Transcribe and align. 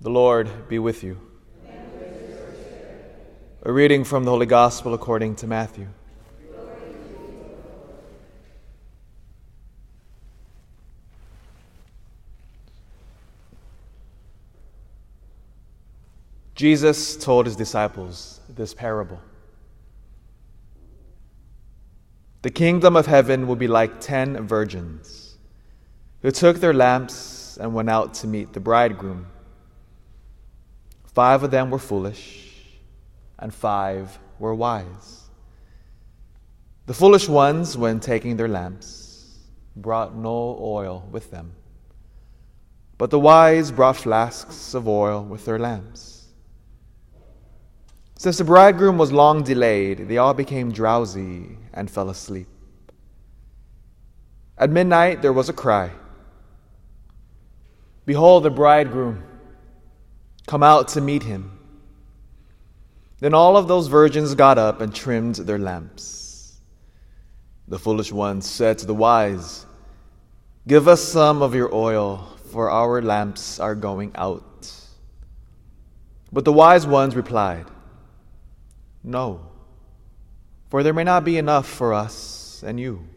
The 0.00 0.10
Lord 0.10 0.68
be 0.68 0.78
with 0.78 1.02
you. 1.02 1.18
A 3.62 3.72
reading 3.72 4.04
from 4.04 4.24
the 4.24 4.30
Holy 4.30 4.44
Gospel 4.44 4.92
according 4.92 5.36
to 5.36 5.46
Matthew. 5.46 5.88
Jesus 16.54 17.16
told 17.16 17.46
his 17.46 17.56
disciples 17.56 18.40
this 18.50 18.74
parable. 18.74 19.20
The 22.42 22.50
kingdom 22.50 22.96
of 22.96 23.06
heaven 23.06 23.46
will 23.46 23.56
be 23.56 23.66
like 23.66 24.00
ten 24.00 24.46
virgins 24.46 25.38
who 26.20 26.30
took 26.30 26.58
their 26.58 26.74
lamps 26.74 27.56
and 27.56 27.74
went 27.74 27.88
out 27.88 28.12
to 28.14 28.26
meet 28.26 28.52
the 28.52 28.60
bridegroom. 28.60 29.26
Five 31.16 31.44
of 31.44 31.50
them 31.50 31.70
were 31.70 31.78
foolish, 31.78 32.52
and 33.38 33.54
five 33.54 34.18
were 34.38 34.54
wise. 34.54 35.30
The 36.84 36.92
foolish 36.92 37.26
ones, 37.26 37.74
when 37.74 38.00
taking 38.00 38.36
their 38.36 38.48
lamps, 38.48 39.38
brought 39.74 40.14
no 40.14 40.58
oil 40.60 41.08
with 41.10 41.30
them, 41.30 41.54
but 42.98 43.08
the 43.08 43.18
wise 43.18 43.70
brought 43.72 43.96
flasks 43.96 44.74
of 44.74 44.86
oil 44.86 45.24
with 45.24 45.46
their 45.46 45.58
lamps. 45.58 46.26
Since 48.16 48.36
the 48.36 48.44
bridegroom 48.44 48.98
was 48.98 49.10
long 49.10 49.42
delayed, 49.42 50.08
they 50.08 50.18
all 50.18 50.34
became 50.34 50.70
drowsy 50.70 51.56
and 51.72 51.90
fell 51.90 52.10
asleep. 52.10 52.48
At 54.58 54.68
midnight 54.68 55.22
there 55.22 55.32
was 55.32 55.48
a 55.48 55.54
cry 55.54 55.92
Behold, 58.04 58.42
the 58.42 58.50
bridegroom! 58.50 59.35
Come 60.46 60.62
out 60.62 60.88
to 60.88 61.00
meet 61.00 61.24
him. 61.24 61.58
Then 63.18 63.34
all 63.34 63.56
of 63.56 63.66
those 63.66 63.88
virgins 63.88 64.34
got 64.34 64.58
up 64.58 64.80
and 64.80 64.94
trimmed 64.94 65.36
their 65.36 65.58
lamps. 65.58 66.60
The 67.68 67.78
foolish 67.78 68.12
ones 68.12 68.48
said 68.48 68.78
to 68.78 68.86
the 68.86 68.94
wise, 68.94 69.66
Give 70.68 70.86
us 70.86 71.02
some 71.02 71.42
of 71.42 71.54
your 71.54 71.74
oil, 71.74 72.28
for 72.52 72.70
our 72.70 73.02
lamps 73.02 73.58
are 73.58 73.74
going 73.74 74.12
out. 74.14 74.70
But 76.32 76.44
the 76.44 76.52
wise 76.52 76.86
ones 76.86 77.16
replied, 77.16 77.66
No, 79.02 79.40
for 80.68 80.82
there 80.82 80.92
may 80.92 81.04
not 81.04 81.24
be 81.24 81.38
enough 81.38 81.66
for 81.66 81.94
us 81.94 82.62
and 82.64 82.78
you. 82.78 83.08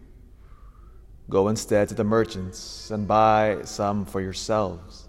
Go 1.29 1.49
instead 1.49 1.89
to 1.89 1.95
the 1.95 2.03
merchants 2.03 2.89
and 2.89 3.07
buy 3.07 3.59
some 3.65 4.05
for 4.05 4.21
yourselves. 4.21 5.08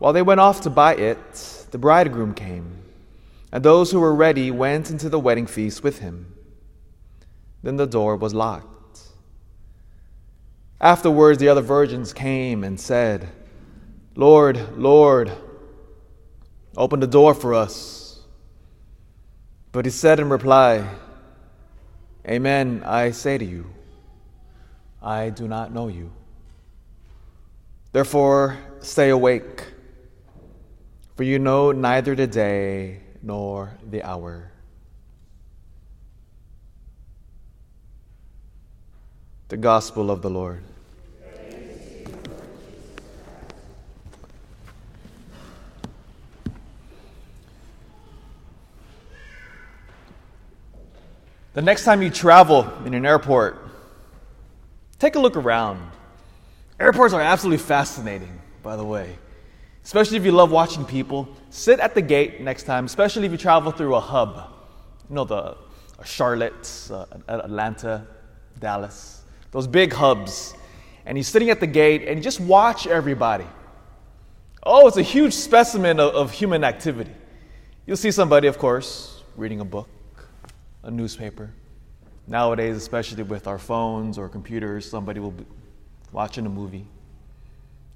While 0.00 0.14
they 0.14 0.22
went 0.22 0.40
off 0.40 0.62
to 0.62 0.70
buy 0.70 0.94
it, 0.94 1.66
the 1.72 1.76
bridegroom 1.76 2.32
came, 2.32 2.78
and 3.52 3.62
those 3.62 3.90
who 3.90 4.00
were 4.00 4.14
ready 4.14 4.50
went 4.50 4.90
into 4.90 5.10
the 5.10 5.20
wedding 5.20 5.46
feast 5.46 5.82
with 5.82 5.98
him. 5.98 6.34
Then 7.62 7.76
the 7.76 7.86
door 7.86 8.16
was 8.16 8.32
locked. 8.32 9.02
Afterwards, 10.80 11.38
the 11.38 11.48
other 11.48 11.60
virgins 11.60 12.14
came 12.14 12.64
and 12.64 12.80
said, 12.80 13.28
Lord, 14.16 14.78
Lord, 14.78 15.30
open 16.78 17.00
the 17.00 17.06
door 17.06 17.34
for 17.34 17.52
us. 17.52 18.22
But 19.70 19.84
he 19.84 19.90
said 19.90 20.18
in 20.18 20.30
reply, 20.30 20.88
Amen, 22.26 22.82
I 22.86 23.10
say 23.10 23.36
to 23.36 23.44
you, 23.44 23.66
I 25.02 25.28
do 25.28 25.46
not 25.46 25.74
know 25.74 25.88
you. 25.88 26.10
Therefore, 27.92 28.56
stay 28.80 29.10
awake 29.10 29.66
for 31.20 31.24
you 31.24 31.38
know 31.38 31.70
neither 31.70 32.14
the 32.14 32.26
day 32.26 32.98
nor 33.20 33.76
the 33.90 34.02
hour. 34.02 34.50
The 39.48 39.58
Gospel 39.58 40.10
of 40.10 40.22
the 40.22 40.30
Lord. 40.30 40.62
The 51.52 51.60
next 51.60 51.84
time 51.84 52.00
you 52.00 52.08
travel 52.08 52.66
in 52.86 52.94
an 52.94 53.04
airport, 53.04 53.58
take 54.98 55.16
a 55.16 55.18
look 55.18 55.36
around. 55.36 55.86
Airports 56.80 57.12
are 57.12 57.20
absolutely 57.20 57.62
fascinating, 57.62 58.40
by 58.62 58.76
the 58.76 58.84
way 58.86 59.18
especially 59.84 60.16
if 60.16 60.24
you 60.24 60.32
love 60.32 60.50
watching 60.50 60.84
people. 60.84 61.28
Sit 61.50 61.80
at 61.80 61.94
the 61.94 62.02
gate 62.02 62.40
next 62.40 62.64
time, 62.64 62.84
especially 62.84 63.26
if 63.26 63.32
you 63.32 63.38
travel 63.38 63.72
through 63.72 63.94
a 63.94 64.00
hub. 64.00 64.52
You 65.08 65.16
know, 65.16 65.24
the 65.24 65.56
Charlotte, 66.04 66.88
uh, 66.90 67.06
Atlanta, 67.28 68.06
Dallas, 68.58 69.22
those 69.50 69.66
big 69.66 69.92
hubs. 69.92 70.54
And 71.06 71.16
you're 71.16 71.24
sitting 71.24 71.50
at 71.50 71.60
the 71.60 71.66
gate 71.66 72.06
and 72.06 72.18
you 72.18 72.22
just 72.22 72.40
watch 72.40 72.86
everybody. 72.86 73.46
Oh, 74.62 74.86
it's 74.86 74.98
a 74.98 75.02
huge 75.02 75.32
specimen 75.32 75.98
of, 75.98 76.14
of 76.14 76.32
human 76.32 76.64
activity. 76.64 77.12
You'll 77.86 77.96
see 77.96 78.10
somebody, 78.10 78.46
of 78.46 78.58
course, 78.58 79.22
reading 79.36 79.60
a 79.60 79.64
book, 79.64 79.88
a 80.82 80.90
newspaper. 80.90 81.50
Nowadays, 82.26 82.76
especially 82.76 83.22
with 83.22 83.46
our 83.46 83.58
phones 83.58 84.18
or 84.18 84.28
computers, 84.28 84.88
somebody 84.88 85.18
will 85.18 85.32
be 85.32 85.44
watching 86.12 86.46
a 86.46 86.50
movie. 86.50 86.86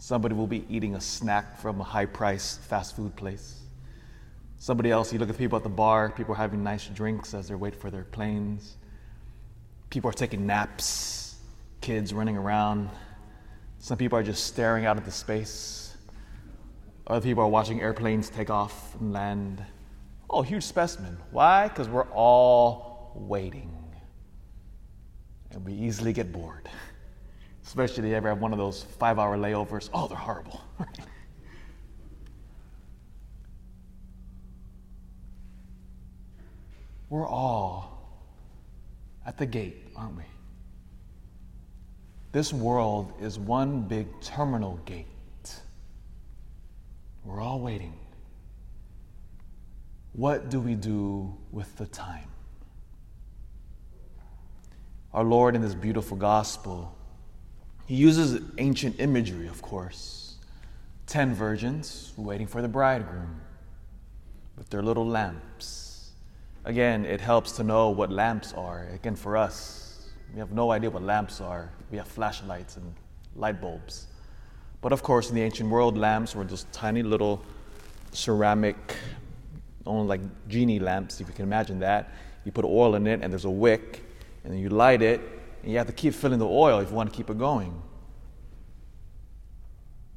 Somebody 0.05 0.35
will 0.35 0.47
be 0.47 0.67
eating 0.69 0.97
a 0.97 1.01
snack 1.01 1.59
from 1.59 1.81
a 1.81 1.83
high 1.83 2.05
priced 2.05 2.61
fast 2.61 2.95
food 2.95 3.17
place. 3.17 3.63
Somebody 4.59 4.91
else, 4.91 5.15
you 5.15 5.19
look 5.19 5.31
at 5.31 5.39
people 5.39 5.57
at 5.57 5.63
the 5.63 5.71
bar, 5.71 6.11
people 6.11 6.35
are 6.35 6.37
having 6.37 6.63
nice 6.63 6.89
drinks 6.89 7.33
as 7.33 7.49
they 7.49 7.55
wait 7.55 7.75
for 7.75 7.91
their 7.91 8.05
planes. 8.05 8.77
People 9.89 10.11
are 10.11 10.13
taking 10.13 10.47
naps, 10.47 11.37
kids 11.81 12.13
running 12.13 12.37
around. 12.37 12.91
Some 13.79 13.97
people 13.97 14.19
are 14.19 14.23
just 14.23 14.47
staring 14.47 14.85
out 14.85 14.99
into 14.99 15.11
space. 15.11 15.97
Other 17.07 17.23
people 17.23 17.43
are 17.43 17.49
watching 17.49 17.81
airplanes 17.81 18.29
take 18.29 18.51
off 18.51 18.95
and 19.01 19.11
land. 19.11 19.65
Oh, 20.29 20.43
huge 20.43 20.65
specimen. 20.65 21.17
Why? 21.31 21.69
Because 21.69 21.89
we're 21.89 22.11
all 22.13 23.11
waiting. 23.15 23.75
And 25.53 25.65
we 25.65 25.73
easily 25.73 26.13
get 26.13 26.31
bored. 26.31 26.69
Especially 27.65 28.05
if 28.05 28.11
you 28.11 28.17
ever 28.17 28.29
have 28.29 28.41
one 28.41 28.53
of 28.53 28.59
those 28.59 28.83
five 28.99 29.19
hour 29.19 29.37
layovers. 29.37 29.89
Oh, 29.93 30.07
they're 30.07 30.17
horrible. 30.17 30.61
We're 37.09 37.27
all 37.27 38.21
at 39.27 39.39
the 39.39 39.47
gate, 39.47 39.89
aren't 39.97 40.17
we? 40.17 40.25
This 42.33 42.53
world 42.53 43.13
is 43.21 43.39
one 43.39 43.83
big 43.83 44.09
terminal 44.21 44.81
gate. 44.85 45.07
We're 47.25 47.41
all 47.41 47.61
waiting. 47.61 47.95
What 50.13 50.51
do 50.51 50.61
we 50.61 50.75
do 50.75 51.35
with 51.53 51.75
the 51.77 51.87
time? 51.87 52.29
Our 55.13 55.25
Lord, 55.25 55.55
in 55.55 55.63
this 55.63 55.75
beautiful 55.75 56.17
gospel, 56.17 56.97
he 57.87 57.95
uses 57.95 58.41
ancient 58.59 59.01
imagery, 59.01 59.47
of 59.47 59.61
course. 59.61 60.37
Ten 61.07 61.35
virgins 61.35 62.13
waiting 62.17 62.47
for 62.47 62.63
the 62.63 62.69
bridegroom 62.69 63.41
with 64.57 64.71
their 64.71 64.83
little 64.83 65.07
lamps. 65.07 66.13
Again, 66.65 67.05
it 67.05 67.21
helps 67.21 67.53
to 67.53 67.63
know 67.63 67.91
what 67.91 68.11
lamps 68.11 68.55
are. 68.55 68.89
Again, 68.95 69.17
for 69.17 69.37
us, 69.37 70.09
we 70.33 70.39
have 70.39 70.53
no 70.53 70.71
idea 70.71 70.89
what 70.89 71.03
lamps 71.03 71.41
are. 71.41 71.71
We 71.91 71.99
have 71.99 72.09
flashlights 72.09 72.77
and 72.77 72.95
light 73.37 73.61
bulbs. 73.61 74.07
But 74.81 74.93
of 74.93 75.03
course, 75.03 75.29
in 75.29 75.35
the 75.35 75.43
ancient 75.43 75.69
world, 75.69 75.99
lamps 75.99 76.35
were 76.35 76.45
just 76.45 76.73
tiny 76.73 77.03
little 77.03 77.43
ceramic, 78.13 78.97
only 79.85 80.07
like 80.07 80.21
genie 80.49 80.79
lamps, 80.79 81.21
if 81.21 81.29
you 81.29 81.35
can 81.35 81.45
imagine 81.45 81.79
that. 81.81 82.11
You 82.45 82.53
put 82.53 82.65
oil 82.65 82.95
in 82.95 83.07
it, 83.07 83.21
and 83.23 83.31
there's 83.33 83.45
a 83.45 83.51
wick, 83.51 84.03
and 84.43 84.53
then 84.53 84.61
you 84.61 84.71
light 84.71 85.03
it, 85.03 85.21
and 85.65 85.73
you 85.73 85.79
have 85.79 85.87
to 85.87 85.95
keep 85.95 86.13
filling 86.13 86.39
the 86.39 86.47
oil 86.47 86.81
if 86.81 86.91
you 86.91 86.95
want 86.95 87.11
to 87.11 87.17
keep 87.17 87.31
it 87.31 87.39
going. 87.39 87.81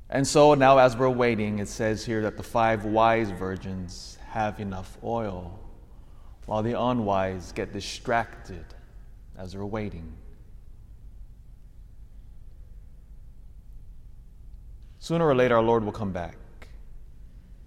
And 0.10 0.28
so 0.28 0.56
now, 0.56 0.78
as 0.78 0.98
we're 0.98 1.10
waiting, 1.10 1.60
it 1.60 1.70
says 1.70 2.04
here 2.04 2.22
that 2.24 2.36
the 2.36 2.44
five 2.44 2.84
wise 2.84 3.32
virgins 3.32 4.18
have 4.28 4.60
enough 4.60 4.98
oil, 5.02 5.58
while 6.48 6.62
the 6.64 6.78
unwise 6.78 7.54
get 7.54 7.72
distracted 7.72 8.66
as 9.38 9.54
they're 9.54 9.66
waiting. 9.66 10.12
Sooner 15.00 15.26
or 15.26 15.36
later, 15.36 15.56
our 15.56 15.64
Lord 15.64 15.86
will 15.86 15.94
come 15.94 16.12
back, 16.12 16.36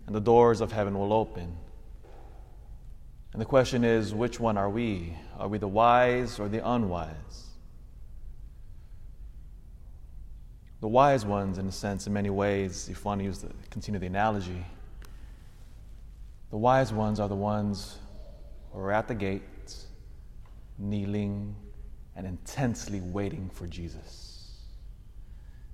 and 0.07 0.15
the 0.15 0.21
doors 0.21 0.61
of 0.61 0.71
heaven 0.71 0.99
will 0.99 1.15
open. 1.15 1.57
And 3.33 3.41
the 3.41 3.47
question 3.47 3.85
is 3.85 4.13
which 4.13 4.39
one 4.39 4.59
are 4.59 4.69
we? 4.69 5.17
Are 5.39 5.49
we 5.49 5.57
the 5.57 5.69
wise 5.69 6.39
or 6.39 6.47
the 6.47 6.67
unwise? 6.69 7.50
The 10.81 10.89
wise 10.89 11.27
ones, 11.27 11.59
in 11.59 11.67
a 11.67 11.73
sense, 11.73 12.07
in 12.07 12.13
many 12.13 12.31
ways, 12.31 12.89
if 12.89 13.03
to 13.03 13.23
use 13.23 13.41
the, 13.41 13.51
continue 13.69 14.01
the 14.01 14.07
analogy, 14.07 14.65
the 16.51 16.57
wise 16.57 16.93
ones 16.93 17.21
are 17.21 17.29
the 17.29 17.35
ones 17.35 17.99
who 18.73 18.81
are 18.81 18.93
at 18.93 19.07
the 19.07 19.15
gates, 19.15 19.87
kneeling 20.79 21.55
and 22.17 22.27
intensely 22.27 23.01
waiting 23.01 23.51
for 23.53 23.67
Jesus. 23.67 24.31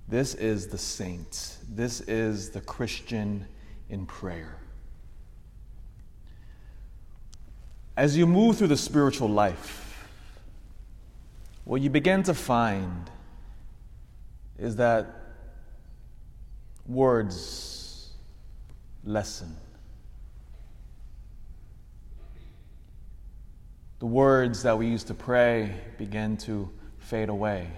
This 0.07 0.35
is 0.35 0.67
the 0.67 0.77
saint. 0.77 1.57
This 1.69 2.01
is 2.01 2.49
the 2.49 2.61
Christian 2.61 3.45
in 3.89 4.05
prayer. 4.05 4.57
As 7.95 8.15
you 8.15 8.27
move 8.27 8.57
through 8.57 8.67
the 8.67 8.77
spiritual 8.77 9.29
life, 9.29 10.07
what 11.63 11.81
you 11.81 11.89
begin 11.89 12.23
to 12.23 12.33
find 12.33 13.09
is 14.57 14.75
that 14.77 15.07
words 16.85 18.09
lessen. 19.03 19.55
The 23.99 24.05
words 24.05 24.63
that 24.63 24.77
we 24.77 24.87
used 24.87 25.07
to 25.07 25.13
pray 25.13 25.73
begin 25.97 26.37
to 26.37 26.69
fade 26.99 27.29
away. 27.29 27.69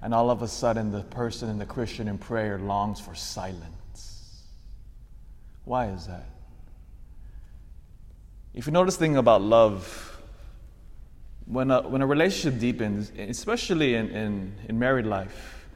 And 0.00 0.14
all 0.14 0.30
of 0.30 0.42
a 0.42 0.48
sudden, 0.48 0.90
the 0.90 1.02
person 1.02 1.48
in 1.48 1.58
the 1.58 1.66
Christian 1.66 2.08
in 2.08 2.18
prayer 2.18 2.58
longs 2.58 2.98
for 3.00 3.14
silence. 3.14 4.42
Why 5.64 5.88
is 5.88 6.06
that? 6.06 6.26
If 8.54 8.66
you 8.66 8.72
notice 8.72 8.96
thing 8.96 9.16
about 9.16 9.42
love, 9.42 10.11
when 11.52 11.70
a, 11.70 11.86
when 11.86 12.00
a 12.00 12.06
relationship 12.06 12.58
deepens, 12.58 13.12
especially 13.18 13.94
in, 13.94 14.08
in, 14.08 14.54
in 14.68 14.78
married 14.78 15.04
life, 15.04 15.66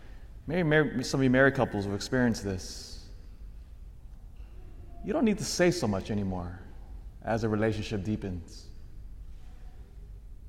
maybe 0.47 0.63
married, 0.63 1.05
some 1.05 1.21
of 1.21 1.25
you 1.25 1.31
married 1.31 1.55
couples 1.55 1.85
have 1.85 1.95
experienced 1.95 2.43
this. 2.43 3.05
You 5.05 5.13
don't 5.13 5.27
need 5.27 5.39
to 5.39 5.45
say 5.45 5.71
so 5.71 5.87
much 5.87 6.11
anymore 6.11 6.59
as 7.23 7.45
a 7.45 7.49
relationship 7.49 8.05
deepens. 8.05 8.67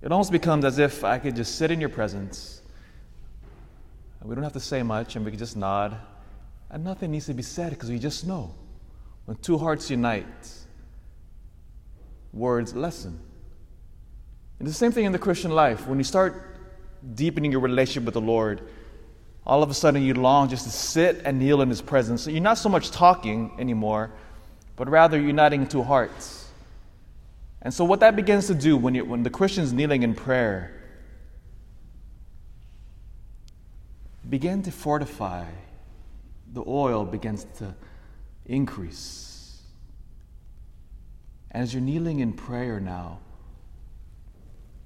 It 0.02 0.12
almost 0.12 0.32
becomes 0.32 0.64
as 0.64 0.80
if 0.80 1.04
I 1.04 1.20
could 1.20 1.36
just 1.36 1.56
sit 1.56 1.72
in 1.72 1.82
your 1.82 1.90
presence. 1.90 2.62
We 4.24 4.34
don't 4.34 4.44
have 4.44 4.54
to 4.54 4.60
say 4.60 4.82
much, 4.82 5.16
and 5.16 5.26
we 5.26 5.32
can 5.32 5.40
just 5.40 5.58
nod. 5.58 5.98
And 6.70 6.84
nothing 6.84 7.12
needs 7.12 7.26
to 7.26 7.34
be 7.34 7.44
said 7.44 7.72
because 7.72 7.90
we 7.90 8.00
just 8.00 8.26
know. 8.26 8.54
When 9.26 9.38
two 9.38 9.58
hearts 9.58 9.90
unite, 9.90 10.26
words 12.34 12.74
lessen. 12.76 13.20
And 14.60 14.68
the 14.68 14.74
same 14.74 14.92
thing 14.92 15.06
in 15.06 15.12
the 15.12 15.20
Christian 15.20 15.52
life. 15.52 15.88
When 15.88 15.98
you 15.98 16.04
start 16.04 16.44
deepening 17.16 17.52
your 17.52 17.62
relationship 17.62 18.06
with 18.06 18.16
the 18.16 18.22
Lord, 18.22 18.62
all 19.46 19.64
of 19.64 19.70
a 19.70 19.74
sudden 19.74 20.02
you 20.02 20.14
long 20.14 20.50
just 20.50 20.66
to 20.66 20.72
sit 20.72 21.22
and 21.24 21.40
kneel 21.40 21.62
in 21.62 21.70
His 21.70 21.82
presence. 21.82 22.24
So 22.24 22.32
you're 22.32 22.42
not 22.42 22.58
so 22.58 22.70
much 22.70 22.92
talking 22.92 23.52
anymore, 23.60 24.12
but 24.76 24.90
rather 24.90 25.20
uniting 25.20 25.68
two 25.68 25.84
hearts. 25.84 26.50
And 27.62 27.74
so, 27.74 27.84
what 27.84 28.00
that 28.02 28.16
begins 28.16 28.48
to 28.48 28.56
do 28.56 28.78
when, 28.78 28.94
you, 28.96 29.04
when 29.04 29.24
the 29.24 29.30
Christian's 29.30 29.74
kneeling 29.74 30.04
in 30.04 30.14
prayer, 30.14 30.74
begin 34.30 34.62
to 34.64 34.72
fortify, 34.72 35.46
the 36.54 36.64
oil 36.68 37.04
begins 37.04 37.46
to 37.58 37.74
increase. 38.46 39.62
As 41.52 41.74
you're 41.74 41.82
kneeling 41.82 42.20
in 42.20 42.34
prayer 42.34 42.80
now 42.80 43.20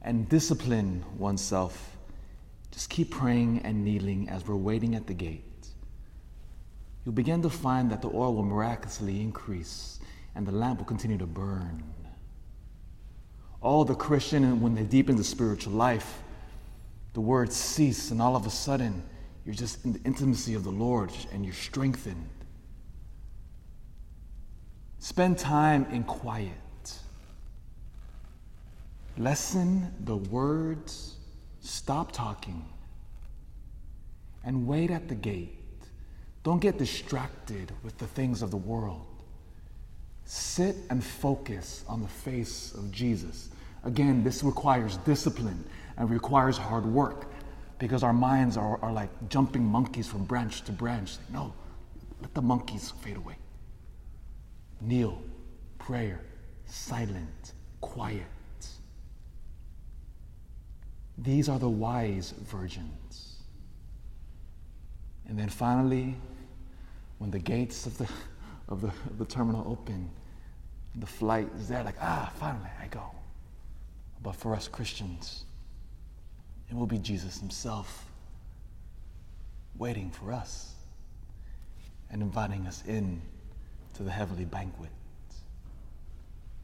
and 0.01 0.27
discipline 0.30 1.03
oneself, 1.18 1.98
just 2.71 2.89
keep 2.89 3.12
praying 3.12 3.62
and 3.63 3.83
kneeling 3.83 4.30
as 4.30 4.48
we're 4.48 4.56
waiting 4.56 4.95
at 4.95 5.07
the 5.07 5.13
gate. 5.13 5.44
You'll 7.06 7.15
begin 7.15 7.42
to 7.42 7.50
find 7.50 7.92
that 7.92 8.01
the 8.01 8.09
oil 8.09 8.36
will 8.36 8.44
miraculously 8.44 9.21
increase 9.21 10.00
and 10.36 10.45
the 10.45 10.51
lamp 10.51 10.80
will 10.80 10.86
continue 10.86 11.18
to 11.18 11.25
burn. 11.25 11.83
All 13.62 13.86
the 13.86 13.95
Christian, 13.95 14.62
when 14.62 14.75
they 14.75 14.83
deepen 14.83 15.15
the 15.15 15.24
spiritual 15.24 15.74
life, 15.74 16.21
the 17.13 17.21
words 17.21 17.56
cease, 17.56 18.12
and 18.12 18.21
all 18.21 18.36
of 18.36 18.45
a 18.45 18.50
sudden, 18.50 19.03
you're 19.45 19.56
just 19.56 19.83
in 19.83 19.94
the 19.94 20.01
intimacy 20.03 20.53
of 20.53 20.63
the 20.63 20.71
Lord 20.71 21.12
and 21.33 21.44
you're 21.44 21.53
strengthened. 21.53 22.30
Spend 25.00 25.38
time 25.38 25.86
in 25.92 26.03
quiet. 26.03 26.51
Lessen 29.21 29.94
the 30.06 30.18
words, 30.18 31.18
stop 31.59 32.12
talking, 32.12 32.65
and 34.44 34.65
wait 34.65 34.89
at 34.89 35.07
the 35.07 35.13
gate. 35.13 35.59
Don't 36.41 36.59
get 36.59 36.79
distracted 36.79 37.71
with 37.83 37.95
the 38.00 38.07
things 38.07 38.41
of 38.41 38.50
the 38.50 38.57
world. 38.57 39.06
Sit 40.25 40.75
and 40.89 41.03
focus 41.03 41.85
on 41.88 42.01
the 42.01 42.07
face 42.07 42.73
of 42.73 42.91
Jesus. 42.91 43.50
Again, 43.83 44.23
this 44.23 44.44
requires 44.44 44.97
discipline 44.97 45.63
and 45.97 46.09
requires 46.09 46.57
hard 46.57 46.88
work 46.88 47.27
because 47.77 48.01
our 48.01 48.13
minds 48.13 48.57
are, 48.57 48.79
are 48.81 48.91
like 48.91 49.12
jumping 49.29 49.63
monkeys 49.63 50.07
from 50.07 50.25
branch 50.25 50.63
to 50.63 50.71
branch. 50.71 51.17
No, 51.31 51.53
let 52.21 52.33
the 52.33 52.41
monkeys 52.41 52.89
fade 53.01 53.17
away 53.17 53.35
kneel, 54.81 55.21
prayer, 55.77 56.21
silent, 56.65 57.53
quiet. 57.81 58.25
These 61.23 61.50
are 61.50 61.59
the 61.59 61.69
wise 61.69 62.33
virgins. 62.45 63.38
And 65.27 65.38
then 65.38 65.50
finally, 65.50 66.15
when 67.19 67.29
the 67.29 67.39
gates 67.39 67.85
of 67.85 67.97
the, 67.97 68.09
of 68.68 68.81
the, 68.81 68.88
of 68.88 69.18
the 69.18 69.25
terminal 69.25 69.63
open, 69.71 70.09
the 70.95 71.06
flight 71.06 71.47
is 71.57 71.68
there, 71.69 71.83
like, 71.83 71.95
ah, 72.01 72.31
finally, 72.39 72.69
I 72.81 72.88
go. 72.88 73.03
But 74.23 74.35
for 74.35 74.56
us 74.56 74.68
Christians, 74.68 75.45
it 76.69 76.75
will 76.75 76.88
be 76.88 76.97
Jesus 76.97 77.39
Himself 77.39 78.06
waiting 79.77 80.09
for 80.09 80.33
us 80.33 80.74
and 82.09 82.21
inviting 82.21 82.67
us 82.67 82.83
in 82.88 83.21
to 83.94 84.03
the 84.03 84.12
heavenly 84.12 84.45
banquet. 84.45 84.89